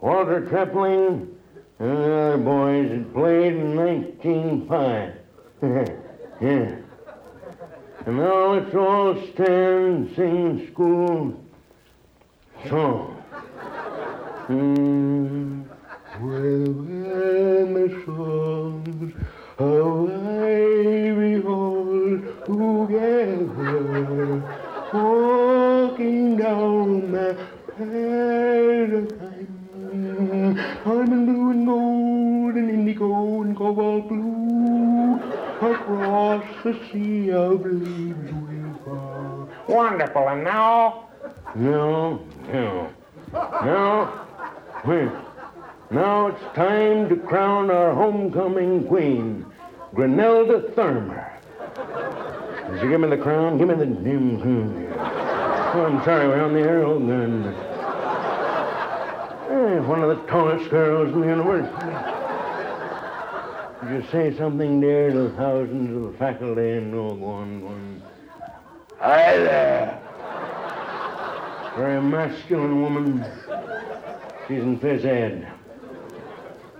Walter 0.00 0.42
Trepling, 0.42 1.34
and 1.80 1.90
the 1.96 2.12
other 2.12 2.38
boys 2.38 2.90
that 2.90 3.12
played 3.12 3.54
in 3.54 3.74
1905. 3.74 5.14
yeah. 6.40 6.76
And 8.06 8.16
now 8.16 8.52
let's 8.52 8.72
all 8.76 9.20
stand 9.34 9.84
and 9.84 10.14
sing 10.14 10.58
the 10.58 10.66
school 10.70 11.44
song. 12.68 13.24
Mm. 14.46 15.61
Wonderful. 39.68 40.28
And 40.28 40.44
now? 40.44 41.08
No, 41.54 42.20
no, 42.52 42.92
no. 43.32 44.26
Wait. 44.84 45.31
Now 45.92 46.28
it's 46.28 46.42
time 46.56 47.10
to 47.10 47.16
crown 47.16 47.70
our 47.70 47.94
homecoming 47.94 48.88
queen, 48.88 49.44
Grenelda 49.94 50.72
Thurmer. 50.72 51.28
Did 52.72 52.82
you 52.82 52.88
give 52.88 53.00
me 53.02 53.10
the 53.10 53.18
crown? 53.18 53.58
Give 53.58 53.68
me 53.68 53.74
the. 53.74 53.84
Oh, 55.74 55.84
I'm 55.84 56.02
sorry, 56.02 56.28
we're 56.28 56.42
on 56.42 56.54
the 56.54 56.60
air. 56.60 56.82
Oh, 56.84 56.98
good. 56.98 57.54
Eh, 59.50 59.80
one 59.86 60.02
of 60.02 60.08
the 60.16 60.26
tallest 60.28 60.70
girls 60.70 61.12
in 61.12 61.20
the 61.20 61.26
university. 61.26 61.76
Would 63.82 63.92
you 63.92 64.10
say 64.10 64.34
something, 64.38 64.80
dear, 64.80 65.12
to 65.12 65.24
the 65.24 65.30
thousands 65.36 65.94
of 65.94 66.10
the 66.10 66.18
faculty 66.18 66.70
and 66.70 66.94
oh, 66.94 67.14
go. 67.16 68.02
Hi 68.98 69.36
there. 69.36 70.00
Very 71.76 72.00
masculine 72.00 72.80
woman. 72.80 73.26
She's 74.48 74.62
in 74.62 74.78
phys 74.80 75.04
ed. 75.04 75.52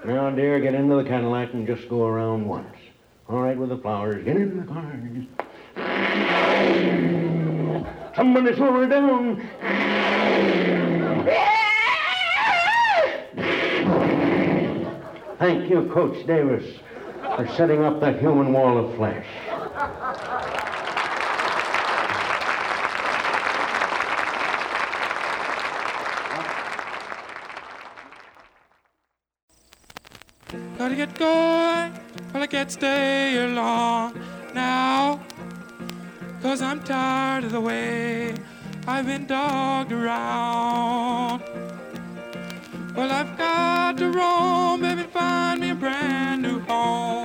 Now, 0.04 0.30
dear, 0.30 0.58
get 0.58 0.74
into 0.74 0.96
the 0.96 1.04
Cadillac 1.04 1.54
and 1.54 1.64
just 1.64 1.88
go 1.88 2.04
around 2.06 2.48
once. 2.48 2.76
All 3.28 3.40
right 3.40 3.56
with 3.56 3.68
the 3.68 3.78
flowers. 3.78 4.24
Get 4.24 4.36
in 4.36 4.56
the 4.56 4.64
car. 4.64 5.00
Somebody 8.16 8.56
slow 8.56 8.72
her 8.72 8.88
down. 8.88 9.36
Thank 15.38 15.70
you, 15.70 15.88
Coach 15.92 16.26
Davis, 16.26 16.64
for 17.36 17.46
setting 17.56 17.84
up 17.84 18.00
that 18.00 18.18
human 18.18 18.52
wall 18.52 18.84
of 18.84 18.96
flesh. 18.96 19.26
Gotta 30.92 31.06
get 31.06 31.18
going, 31.18 31.98
but 32.34 32.42
I 32.42 32.46
can't 32.46 32.70
stay 32.70 33.30
here 33.32 33.46
long 33.48 34.12
now. 34.52 35.22
Cause 36.42 36.60
I'm 36.60 36.82
tired 36.82 37.44
of 37.44 37.52
the 37.52 37.60
way 37.62 38.34
I've 38.86 39.06
been 39.06 39.26
dogged 39.26 39.90
around. 39.90 41.42
Well, 42.94 43.10
I've 43.10 43.38
got 43.38 43.96
to 43.98 44.10
roam, 44.10 44.82
baby, 44.82 45.04
find 45.04 45.62
me 45.62 45.70
a 45.70 45.74
brand 45.74 46.42
new 46.42 46.60
home. 46.60 47.21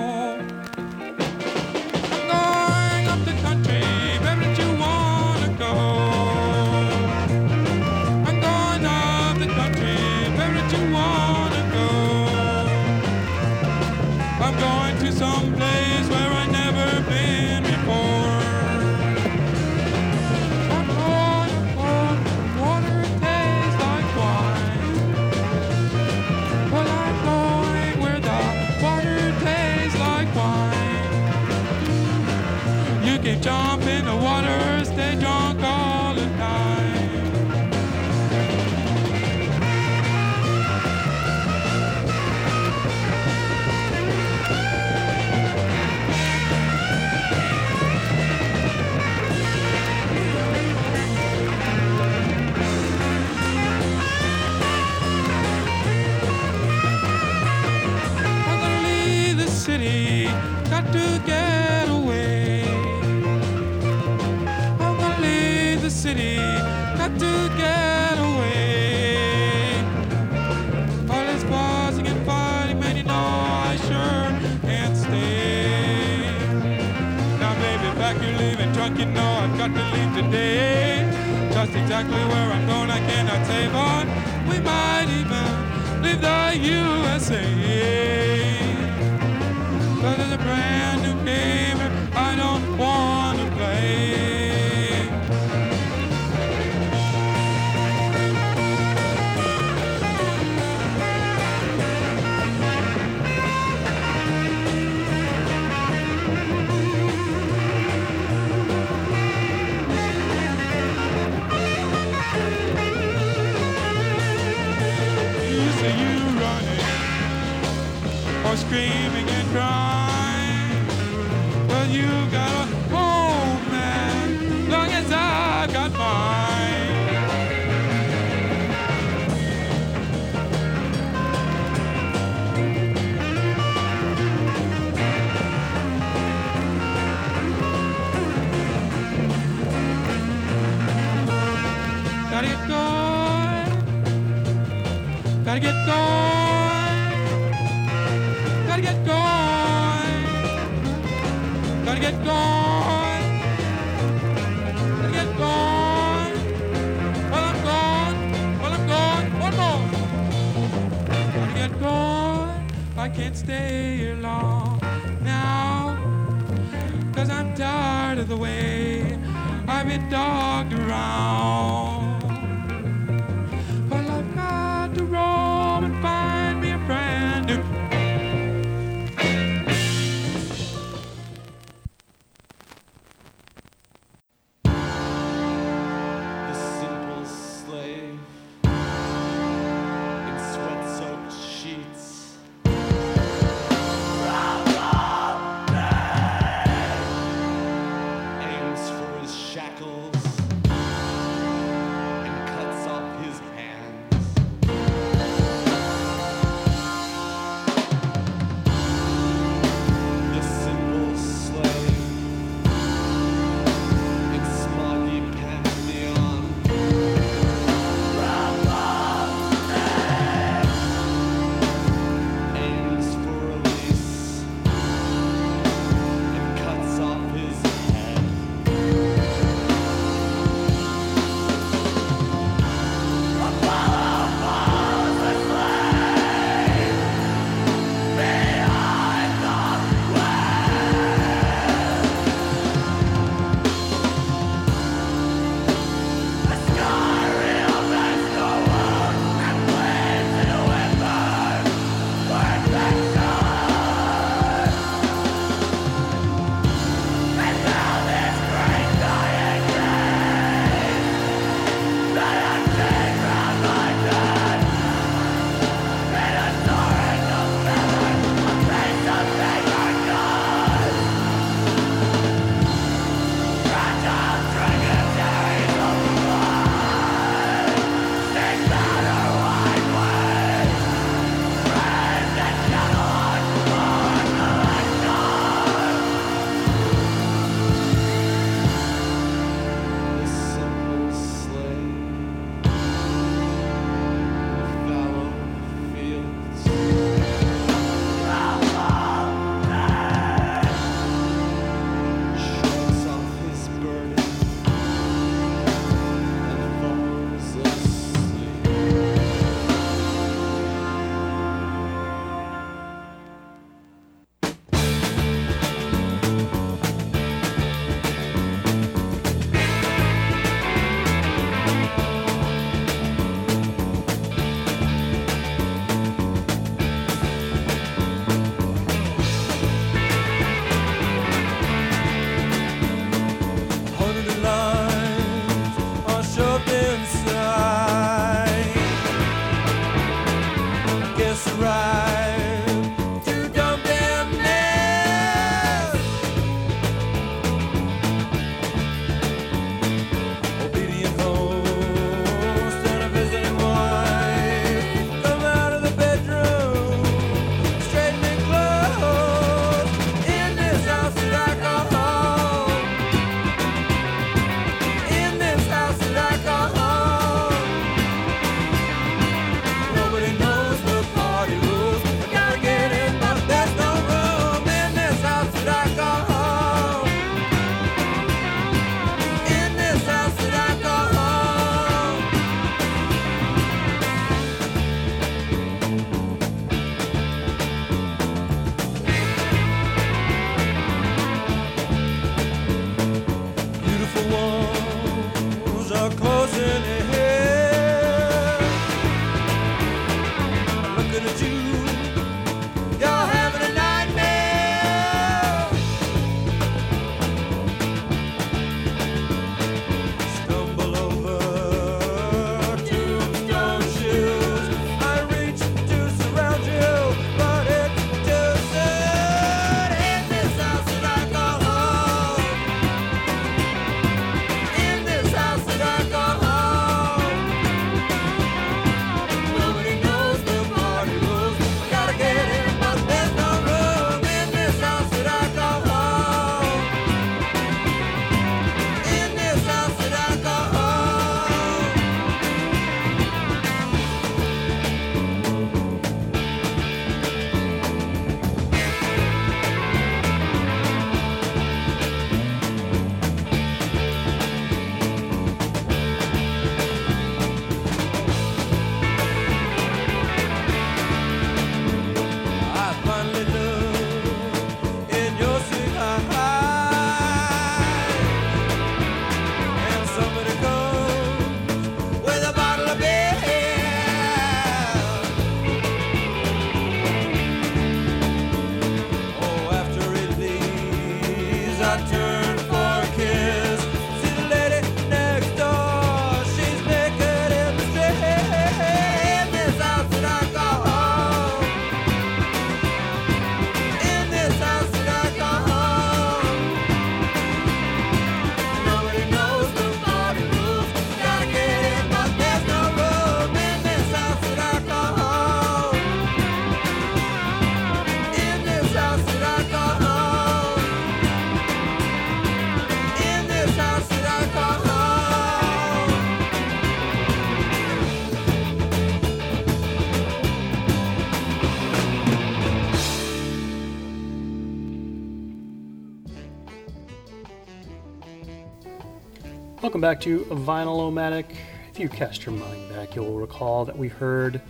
Welcome 529.98 530.14
back 530.14 530.20
to 530.20 530.44
Vinyl-O-Matic. 530.44 531.56
If 531.90 531.98
you 531.98 532.08
cast 532.08 532.46
your 532.46 532.54
mind 532.54 532.88
back, 532.90 533.16
you'll 533.16 533.34
recall 533.34 533.84
that 533.84 533.98
we 533.98 534.06
heard 534.06 534.62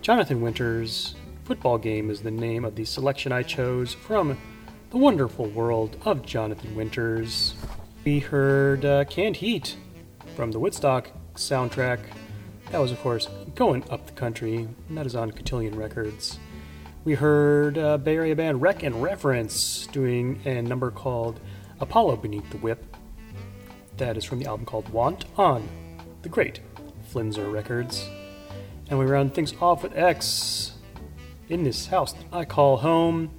Jonathan 0.00 0.40
Winters' 0.40 1.16
Football 1.42 1.78
Game 1.78 2.08
is 2.08 2.20
the 2.20 2.30
name 2.30 2.64
of 2.64 2.76
the 2.76 2.84
selection 2.84 3.32
I 3.32 3.42
chose 3.42 3.92
from 3.92 4.38
the 4.90 4.96
wonderful 4.96 5.46
world 5.46 5.96
of 6.04 6.24
Jonathan 6.24 6.76
Winters. 6.76 7.56
We 8.04 8.20
heard 8.20 8.84
uh, 8.84 9.06
Canned 9.06 9.38
Heat 9.38 9.76
from 10.36 10.52
the 10.52 10.60
Woodstock 10.60 11.10
soundtrack. 11.34 11.98
That 12.70 12.78
was, 12.78 12.92
of 12.92 13.00
course, 13.00 13.28
Going 13.56 13.82
Up 13.90 14.06
the 14.06 14.12
Country, 14.12 14.68
and 14.88 14.96
that 14.96 15.04
is 15.04 15.16
on 15.16 15.32
Cotillion 15.32 15.74
Records. 15.74 16.38
We 17.02 17.14
heard 17.14 17.76
uh, 17.76 17.98
Bay 17.98 18.14
Area 18.14 18.36
band 18.36 18.62
Wreck 18.62 18.84
and 18.84 19.02
Reference 19.02 19.88
doing 19.88 20.40
a 20.44 20.62
number 20.62 20.92
called 20.92 21.40
Apollo 21.80 22.18
Beneath 22.18 22.48
the 22.50 22.58
Whip. 22.58 22.95
That 23.96 24.18
is 24.18 24.24
from 24.24 24.40
the 24.40 24.46
album 24.46 24.66
called 24.66 24.88
Want 24.90 25.24
on 25.38 25.66
the 26.20 26.28
great 26.28 26.60
Flenser 27.10 27.50
Records. 27.50 28.06
And 28.90 28.98
we 28.98 29.06
round 29.06 29.34
things 29.34 29.54
off 29.60 29.82
with 29.82 29.96
X 29.96 30.72
in 31.48 31.62
this 31.62 31.86
house 31.86 32.12
that 32.12 32.24
I 32.30 32.44
call 32.44 32.76
home 32.76 33.30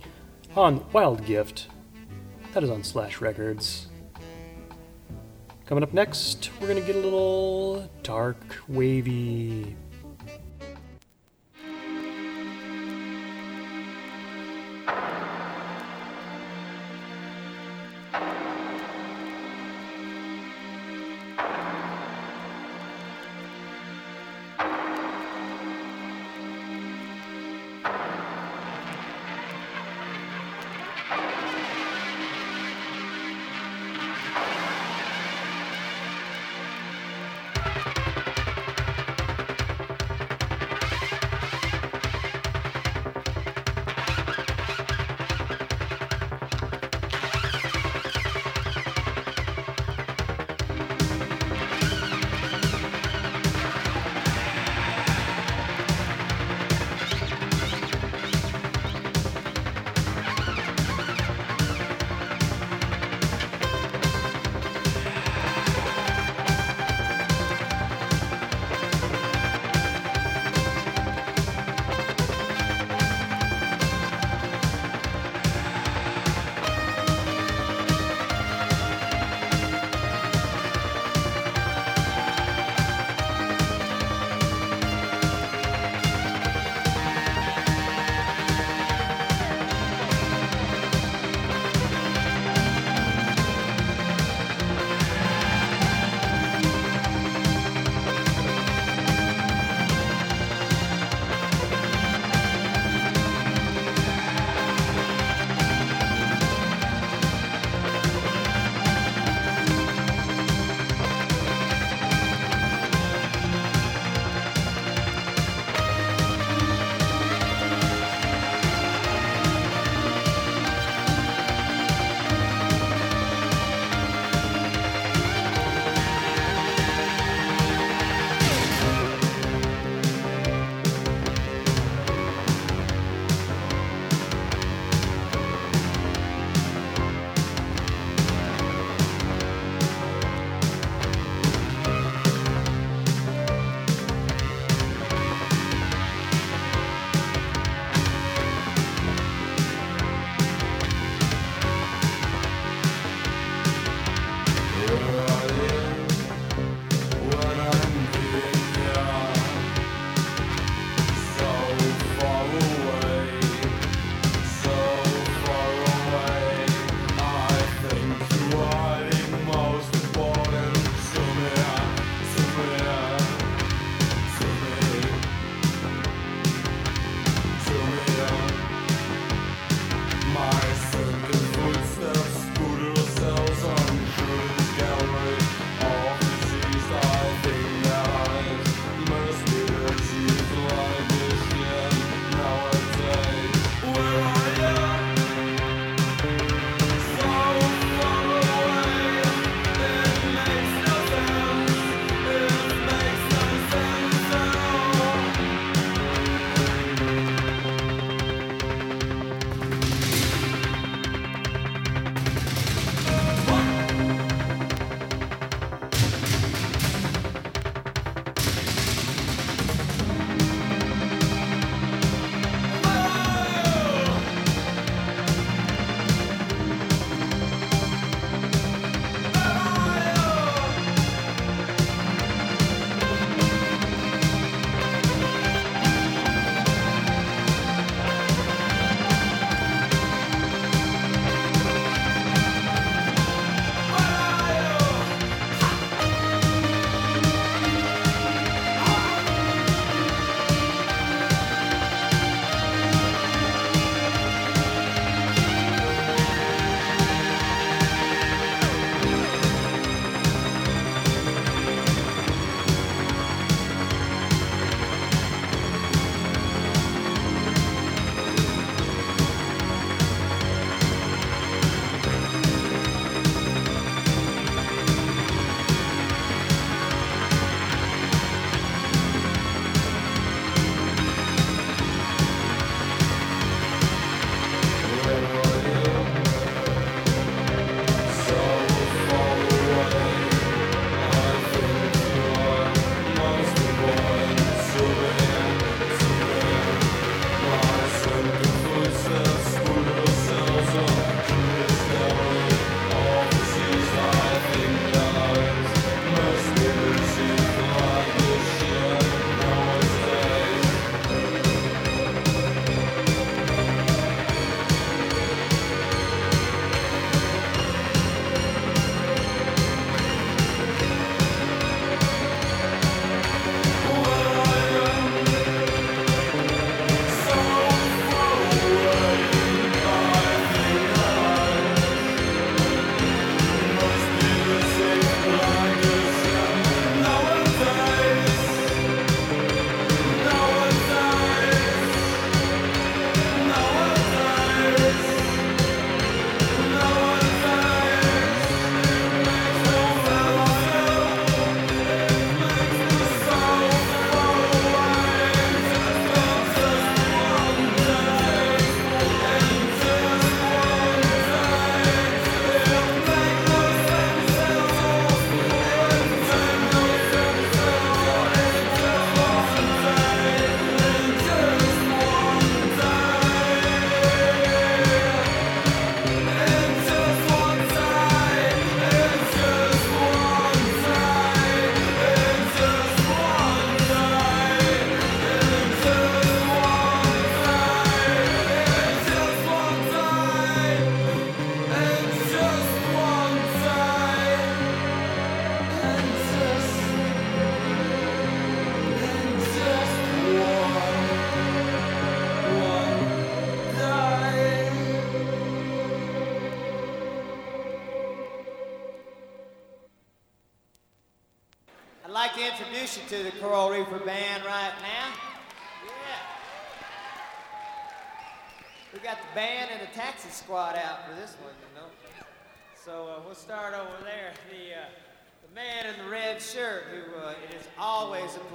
on 0.55 0.84
Wild 0.91 1.26
Gift. 1.26 1.68
That 2.53 2.64
is 2.64 2.72
on 2.72 2.84
Slash 2.84 3.22
Records. 3.22 3.88
Coming 5.68 5.84
up 5.84 5.93
next, 5.93 6.49
we're 6.60 6.68
going 6.68 6.82
to 6.82 6.88
get 6.88 6.95
a 6.95 7.01
little 7.01 7.88
dark, 8.01 8.38
wavy. 8.68 9.76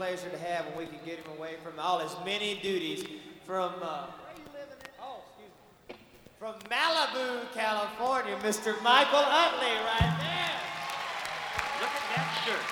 Pleasure 0.02 0.30
to 0.30 0.38
have 0.38 0.66
when 0.66 0.78
we 0.78 0.86
can 0.86 0.98
get 1.06 1.16
him 1.16 1.30
away 1.38 1.54
from 1.62 1.78
all 1.78 2.00
his 2.00 2.10
many 2.24 2.58
duties 2.60 3.04
from. 3.46 3.72
Uh, 3.80 4.06
oh, 5.00 5.20
excuse 5.28 5.52
me. 5.88 5.94
From 6.40 6.54
Malibu, 6.68 7.44
California, 7.54 8.36
Mr. 8.42 8.74
Michael 8.82 9.20
Utley, 9.20 9.70
right 9.86 10.16
there. 10.18 10.58
Look 11.80 11.94
at 11.94 12.06
that 12.16 12.28
shirt. 12.44 12.66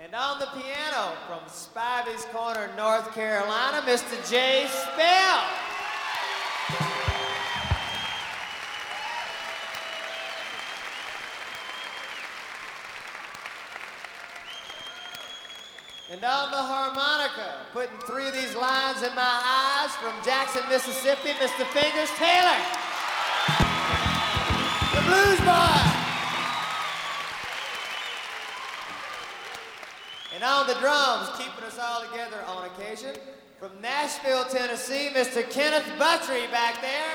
And 0.00 0.14
on 0.14 0.38
the 0.38 0.46
piano 0.46 1.12
from 1.28 1.40
Spivey's 1.50 2.24
Corner, 2.32 2.70
North 2.74 3.12
Carolina, 3.12 3.82
Mr. 3.82 4.16
Jay 4.30 4.66
Spell. 4.66 5.44
And 16.08 16.22
on 16.22 16.52
the 16.52 16.62
harmonica, 16.62 17.66
putting 17.72 17.98
three 18.06 18.28
of 18.28 18.34
these 18.34 18.54
lines 18.54 19.02
in 19.02 19.12
my 19.16 19.26
eyes 19.26 19.90
from 19.96 20.14
Jackson, 20.24 20.62
Mississippi, 20.68 21.30
Mr. 21.42 21.66
Fingers 21.74 22.10
Taylor. 22.14 22.60
The 24.94 25.02
Blues 25.02 25.40
Boy. 25.42 25.82
And 30.32 30.44
on 30.44 30.68
the 30.68 30.74
drums, 30.78 31.30
keeping 31.38 31.64
us 31.64 31.76
all 31.76 32.06
together 32.06 32.38
on 32.46 32.70
occasion, 32.70 33.16
from 33.58 33.72
Nashville, 33.82 34.44
Tennessee, 34.44 35.10
Mr. 35.12 35.42
Kenneth 35.50 35.90
Buttrey 35.98 36.48
back 36.52 36.80
there, 36.82 37.14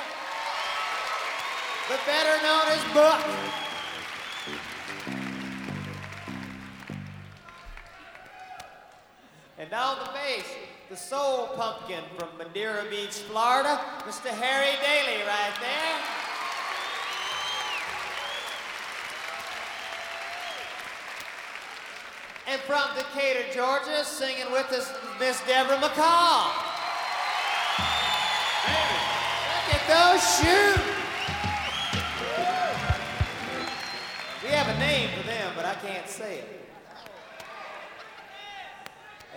but 1.87 1.99
better 2.05 2.43
known 2.43 2.67
as 2.67 2.83
Buck. 2.93 3.70
On 9.73 9.97
the 9.99 10.11
bass, 10.11 10.43
the 10.89 10.97
soul 10.97 11.47
pumpkin 11.55 12.03
from 12.17 12.27
Madeira 12.37 12.83
Beach, 12.89 13.19
Florida, 13.29 13.79
Mr. 13.99 14.27
Harry 14.27 14.75
Dailey 14.83 15.25
right 15.25 15.53
there. 15.61 15.95
And 22.47 22.59
from 22.63 22.83
Decatur, 22.97 23.45
Georgia, 23.53 24.03
singing 24.03 24.51
with 24.51 24.69
us, 24.73 24.93
Miss 25.21 25.41
Deborah 25.47 25.77
McColl. 25.77 26.51
Look 29.55 29.71
at 29.71 29.87
those 29.87 30.21
shoes. 30.35 30.85
We 34.43 34.49
have 34.49 34.67
a 34.67 34.79
name 34.79 35.09
for 35.17 35.25
them, 35.25 35.53
but 35.55 35.63
I 35.63 35.75
can't 35.75 36.09
say 36.09 36.39
it. 36.39 36.61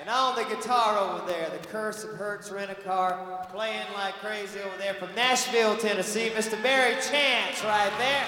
And 0.04 0.10
on 0.10 0.36
the 0.36 0.44
guitar 0.54 0.98
over 0.98 1.26
there, 1.26 1.48
the 1.48 1.66
Curse 1.68 2.04
of 2.04 2.10
Hertz 2.10 2.50
Rent-A-Car, 2.50 3.46
playing 3.50 3.86
like 3.94 4.12
crazy 4.16 4.60
over 4.60 4.76
there 4.76 4.92
from 4.92 5.08
Nashville, 5.14 5.78
Tennessee, 5.78 6.30
Mr. 6.34 6.62
Barry 6.62 6.92
Chance 7.00 7.64
right 7.64 7.90
there. 7.96 8.26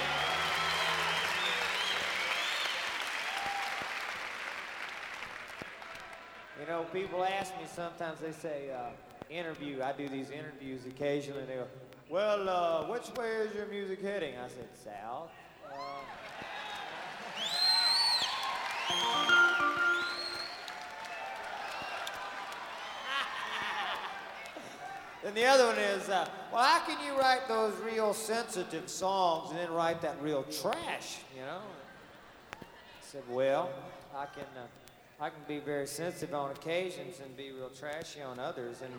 You 6.58 6.66
know, 6.66 6.84
people 6.94 7.22
ask 7.22 7.54
me 7.58 7.66
sometimes, 7.70 8.20
they 8.20 8.32
say, 8.32 8.70
uh, 8.70 8.88
interview, 9.28 9.82
I 9.82 9.92
do 9.92 10.08
these 10.08 10.30
interviews 10.30 10.86
occasionally, 10.86 11.40
and 11.40 11.48
they 11.50 11.56
go, 11.56 11.66
well, 12.08 12.48
uh, 12.48 12.90
which 12.90 13.10
way 13.18 13.32
is 13.32 13.54
your 13.54 13.66
music 13.66 14.00
heading? 14.00 14.32
I 14.38 14.48
said, 14.48 14.68
south. 14.82 15.28
Uh, 18.88 19.45
Then 25.26 25.34
the 25.34 25.44
other 25.44 25.66
one 25.66 25.78
is, 25.78 26.08
uh, 26.08 26.28
well, 26.52 26.62
how 26.62 26.86
can 26.86 27.04
you 27.04 27.18
write 27.18 27.48
those 27.48 27.74
real 27.78 28.14
sensitive 28.14 28.88
songs 28.88 29.50
and 29.50 29.58
then 29.58 29.72
write 29.72 30.00
that 30.02 30.22
real 30.22 30.44
trash, 30.44 31.18
you 31.34 31.40
know? 31.40 31.58
I 32.52 32.64
said, 33.00 33.24
well, 33.28 33.68
I 34.14 34.26
can, 34.26 34.44
uh, 34.56 35.20
I 35.24 35.30
can 35.30 35.40
be 35.48 35.58
very 35.58 35.88
sensitive 35.88 36.32
on 36.32 36.52
occasions 36.52 37.18
and 37.18 37.36
be 37.36 37.50
real 37.50 37.70
trashy 37.70 38.22
on 38.22 38.38
others. 38.38 38.82
And 38.82 38.92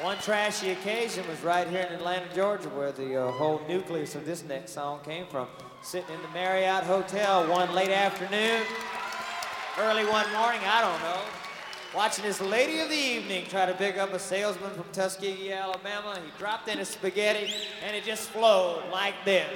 one 0.00 0.16
trashy 0.16 0.70
occasion 0.70 1.28
was 1.28 1.42
right 1.42 1.68
here 1.68 1.82
in 1.82 1.92
Atlanta, 1.92 2.34
Georgia, 2.34 2.70
where 2.70 2.90
the 2.90 3.22
uh, 3.22 3.32
whole 3.32 3.60
nucleus 3.68 4.14
of 4.14 4.24
this 4.24 4.44
next 4.44 4.72
song 4.72 5.00
came 5.04 5.26
from. 5.26 5.46
Sitting 5.82 6.14
in 6.14 6.22
the 6.22 6.28
Marriott 6.28 6.84
Hotel 6.84 7.46
one 7.50 7.70
late 7.74 7.90
afternoon, 7.90 8.62
early 9.78 10.06
one 10.06 10.32
morning, 10.32 10.62
I 10.64 10.80
don't 10.80 11.02
know 11.02 11.43
watching 11.94 12.24
this 12.24 12.40
lady 12.40 12.80
of 12.80 12.88
the 12.88 12.96
evening 12.96 13.46
try 13.48 13.66
to 13.66 13.74
pick 13.74 13.96
up 13.96 14.12
a 14.12 14.18
salesman 14.18 14.70
from 14.72 14.84
Tuskegee, 14.92 15.52
Alabama. 15.52 16.18
He 16.22 16.38
dropped 16.38 16.68
in 16.68 16.78
his 16.78 16.88
spaghetti 16.88 17.52
and 17.84 17.94
it 17.96 18.04
just 18.04 18.30
flowed 18.30 18.82
like 18.90 19.14
this. 19.24 19.48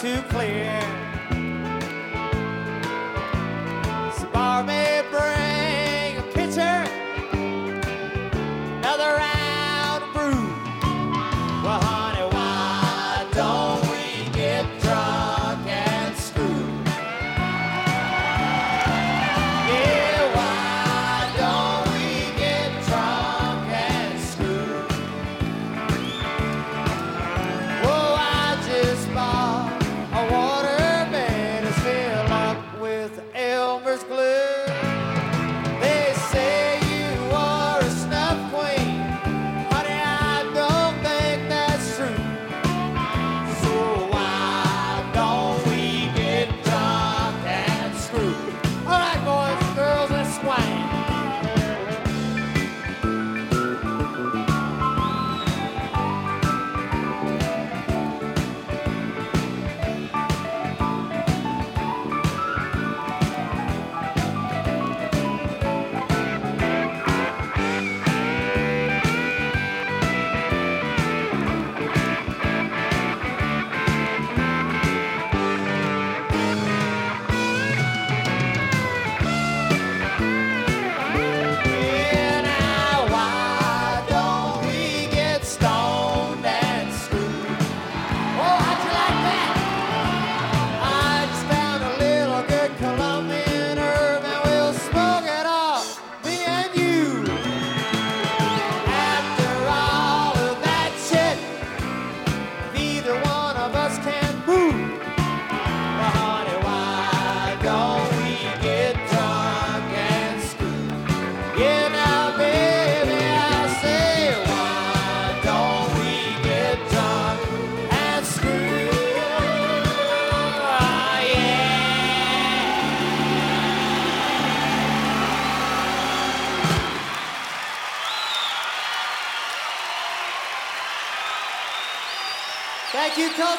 Too 0.00 0.22
clear. 0.28 0.97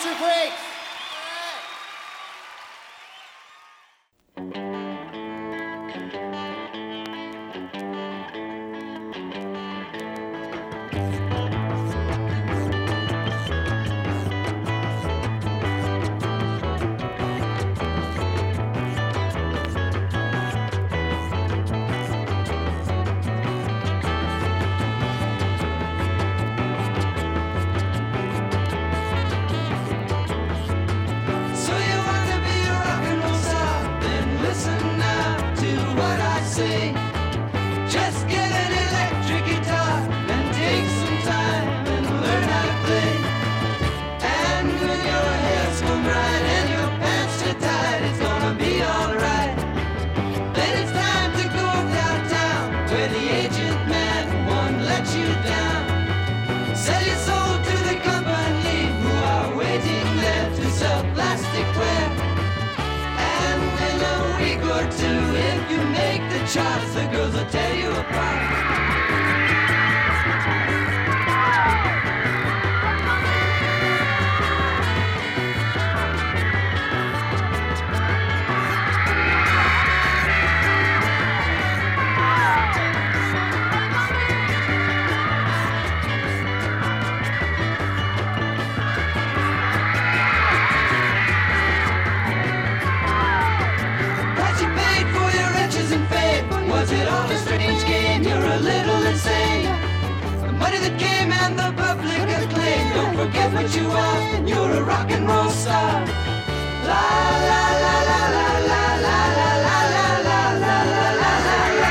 Let's 0.02 0.39
Don't 103.52 103.64
what 103.64 103.76
you 103.76 103.90
are. 103.90 104.48
You're 104.48 104.72
a 104.78 104.84
rock 104.84 105.10
and 105.10 105.28
roll 105.28 105.50
star. 105.50 106.06
La 106.86 107.02
la 107.50 107.64
la 107.84 107.96
la 108.10 108.22
la 108.36 108.52
la 108.70 108.84
la 109.06 109.18
la 109.36 109.38
la 109.38 109.50
la 109.64 109.80
la 109.80 109.96
la 109.96 110.38
la 110.54 110.76
la 110.76 111.08
la 111.16 111.34
la. 111.80 111.90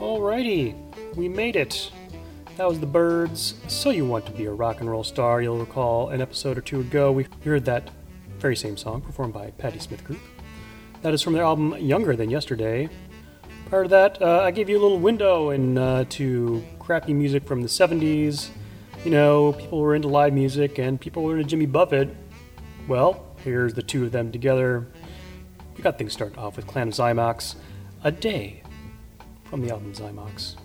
Alrighty, 0.00 0.74
we 1.14 1.28
made 1.28 1.54
it. 1.54 1.92
That 2.58 2.68
was 2.68 2.80
the 2.80 2.86
Byrds. 2.86 3.54
So 3.68 3.90
you 3.90 4.04
want 4.04 4.26
to 4.26 4.32
be 4.32 4.46
a 4.46 4.50
rock 4.50 4.80
and 4.80 4.90
roll 4.90 5.04
star? 5.04 5.40
You'll 5.40 5.60
recall 5.60 6.08
an 6.08 6.20
episode 6.20 6.58
or 6.58 6.60
two 6.60 6.80
ago 6.80 7.12
we 7.12 7.28
heard 7.44 7.64
that 7.66 7.88
very 8.40 8.56
same 8.56 8.76
song 8.76 9.00
performed 9.00 9.32
by 9.32 9.52
Patti 9.52 9.78
Smith 9.78 10.02
Group. 10.02 10.18
That 11.02 11.14
is 11.14 11.22
from 11.22 11.34
their 11.34 11.44
album 11.44 11.76
Younger 11.78 12.16
Than 12.16 12.30
Yesterday. 12.30 12.88
Prior 13.66 13.84
to 13.84 13.88
that, 13.90 14.20
uh, 14.20 14.40
I 14.40 14.50
gave 14.50 14.68
you 14.68 14.76
a 14.76 14.82
little 14.82 14.98
window 14.98 15.50
into 15.50 16.60
crappy 16.80 17.12
music 17.12 17.44
from 17.44 17.62
the 17.62 17.68
70s. 17.68 18.48
You 19.04 19.12
know, 19.12 19.52
people 19.52 19.78
were 19.78 19.94
into 19.94 20.08
live 20.08 20.32
music 20.32 20.80
and 20.80 21.00
people 21.00 21.22
were 21.22 21.36
into 21.36 21.48
Jimmy 21.48 21.66
Buffett. 21.66 22.08
Well, 22.88 23.36
here's 23.44 23.74
the 23.74 23.84
two 23.84 24.04
of 24.04 24.10
them 24.10 24.32
together. 24.32 24.88
We 25.76 25.84
got 25.84 25.96
things 25.96 26.12
started 26.12 26.36
off 26.38 26.56
with 26.56 26.66
Clan 26.66 26.88
of 26.88 26.94
Xymox, 26.94 27.54
A 28.02 28.10
Day 28.10 28.64
from 29.44 29.60
the 29.60 29.70
album 29.70 29.92
Xymox 29.92 30.56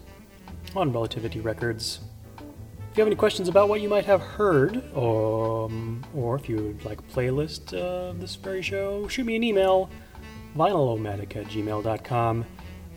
on 0.75 0.91
Relativity 0.91 1.39
Records. 1.39 1.99
If 2.91 2.97
you 2.97 3.01
have 3.01 3.07
any 3.07 3.15
questions 3.15 3.47
about 3.49 3.69
what 3.69 3.81
you 3.81 3.89
might 3.89 4.05
have 4.05 4.21
heard, 4.21 4.77
um, 4.95 6.03
or 6.15 6.35
if 6.35 6.47
you 6.47 6.57
would 6.57 6.85
like 6.85 6.99
a 6.99 7.03
playlist 7.03 7.73
of 7.73 8.21
this 8.21 8.35
very 8.35 8.61
show, 8.61 9.07
shoot 9.07 9.25
me 9.25 9.35
an 9.35 9.43
email, 9.43 9.89
vinylomatic 10.55 11.35
at 11.35 11.45
gmail.com. 11.45 12.45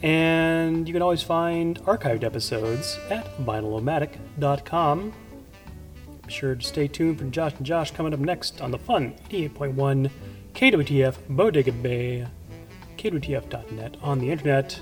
And 0.03 0.87
you 0.87 0.93
can 0.93 1.01
always 1.01 1.23
find 1.23 1.81
archived 1.85 2.25
episodes 2.25 2.99
at 3.09 3.25
vinylomatic.com. 3.39 5.13
Be 6.27 6.33
sure 6.33 6.55
to 6.57 6.67
stay 6.67 6.89
tuned 6.89 7.19
for 7.19 7.25
Josh 7.27 7.55
and 7.57 7.65
Josh 7.65 7.91
coming 7.91 8.13
up 8.13 8.21
next 8.21 8.61
on 8.61 8.71
the 8.71 8.79
fun 8.79 9.15
88.1 9.31 10.11
KWTF 10.55 11.17
Bodega 11.31 11.73
Bay, 11.73 12.27
KWTF.net 12.99 13.97
on 14.03 14.19
the 14.19 14.31
internet. 14.31 14.79